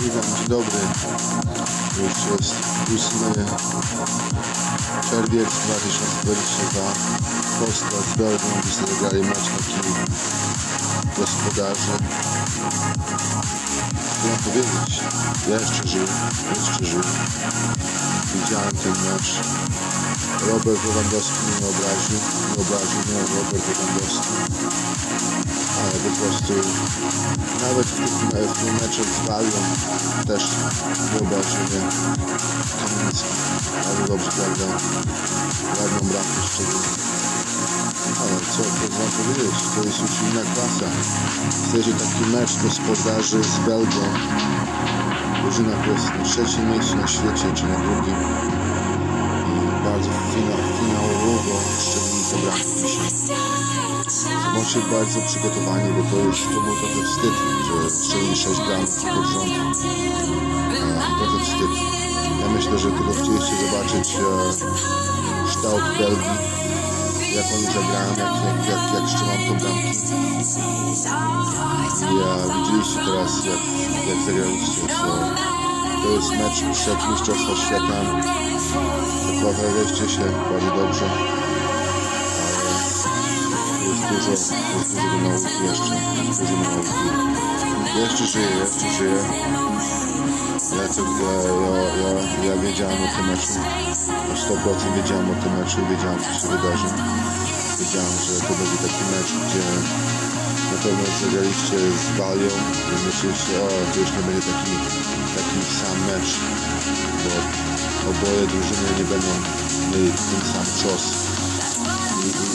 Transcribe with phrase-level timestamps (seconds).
[0.00, 0.78] Witam, dzień dobry.
[2.02, 2.54] Już jest
[2.86, 3.44] 8
[5.10, 6.80] czerwiec 2022.
[7.60, 8.48] Polska z Belgią,
[8.86, 9.90] zagrali mecz taki
[11.16, 11.92] gospodarzy.
[14.22, 15.00] Co mam powiedzieć?
[15.50, 16.06] Ja jeszcze żyję,
[16.54, 17.02] jeszcze żyję.
[18.34, 19.34] Widziałem ten mecz.
[20.46, 24.89] Robert Lewandowski mnie nie obraził, nie obraził mnie Robert Lewandowski.
[25.80, 26.54] Ale po prostu
[27.62, 28.06] nawet w tym,
[28.64, 29.60] tym meczu z Walią
[30.26, 30.42] też
[31.20, 31.80] mnie
[32.80, 33.28] Kamiński.
[33.86, 34.68] Ale dobrze zagrał.
[35.80, 36.88] Ładną bramkę szczególnie.
[38.20, 38.62] Ale co
[38.98, 39.56] wam powiedzieć?
[39.74, 40.86] To jest już inna klasa.
[41.68, 44.04] Chcecie taki mecz gospodarzy z Belgią.
[45.42, 48.16] Drużyna, która jest na trzecim miejscu na świecie, czy na drugim.
[54.74, 57.34] Bądźcie bardzo przygotowani, bo to jest, to był trochę wstyd,
[57.66, 59.78] że strzeli 6 bramek pod rząd.
[60.74, 61.72] E, trochę wstyd.
[62.40, 64.20] Ja myślę, że tylko chcieliście zobaczyć e,
[65.48, 66.36] kształt Belgii,
[67.36, 69.88] jak oni zagrają, jak, jak, jak, jak strzelam tą bramki.
[72.20, 73.62] Ja widzieliście teraz, jak,
[74.08, 74.82] jak zagraliście.
[76.02, 77.98] To, jest mecz przed Mistrzostwa Świata.
[79.40, 81.49] Zapowiadaliście się bardzo dobrze.
[83.90, 84.52] Jest dużo, jest
[84.94, 85.94] dużo nauki jeszcze.
[86.38, 86.90] Dużo nauki.
[88.00, 89.20] Jeszcze żyję, jeszcze żyję.
[90.76, 91.34] Ja, to, ja,
[92.02, 92.10] ja,
[92.46, 93.58] ja, wiedziałem o tym meczu.
[94.28, 96.88] Na 100% wiedziałem o tym meczu, wiedziałem co się wydarzy.
[97.80, 99.64] Wiedziałem, że to będzie taki mecz, gdzie
[100.72, 102.52] na pewno zagraliście z Walią
[102.92, 104.74] i myśleliście, o, to już nie będzie taki,
[105.36, 106.30] taki sam mecz,
[107.22, 107.30] bo
[108.10, 109.32] oboje drużyny nie będą
[109.90, 111.29] mieli ten sam cios.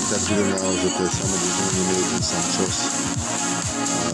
[0.09, 1.37] Tak wyglądało, że te drużyny
[1.75, 2.77] nie mieli ten sam cios.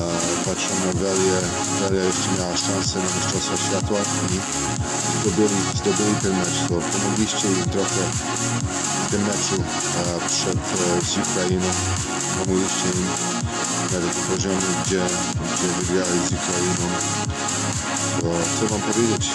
[0.04, 0.06] A
[0.46, 1.40] patrzą na Welię,
[1.80, 4.00] Welia jeszcze miała szansę na Mistrzostwa Światła
[4.34, 4.38] i
[5.20, 8.04] zdobyli, zdobyli ten mecz, to pomogliście im trochę
[9.04, 9.58] w tym meczu
[10.00, 11.70] a przed e, z Ukrainą,
[12.38, 13.08] pomogliście im
[13.92, 15.02] na takim poziomie, gdzie,
[15.52, 16.86] gdzie wygrali z Ukrainą.
[18.22, 19.30] To co wam powiedzieć,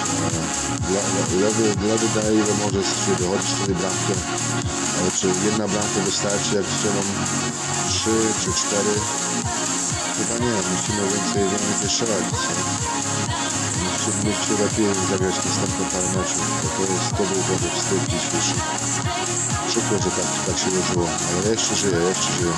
[0.95, 4.15] e, lewy, lewy daje ile może strzelić, dochodzi strzeli bramkę,
[4.99, 7.03] ale czy jedna bramka wystarczy, jak strzelą
[7.89, 8.95] trzy czy cztery?
[10.17, 12.25] Chyba nie, musimy więcej, więcej strzelać.
[13.83, 18.57] Musicie, musicie lepiej zagrać następne parę meczów, bo to, jest, to był dobry wstyd dzisiejszy.
[19.69, 21.09] Przykro, że tak, tak się wyżyło,
[21.39, 22.53] ale jeszcze żyję, jeszcze żyję.